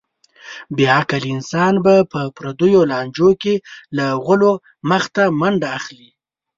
بې 0.75 0.85
عقل 0.97 1.23
انسان 1.35 1.73
به 1.85 1.95
په 2.11 2.21
پردیو 2.35 2.81
لانجو 2.91 3.29
کې 3.41 3.55
له 3.97 4.05
غولو 4.23 4.51
مخته 4.89 5.23
منډه 5.39 5.67
اخلي. 5.79 6.09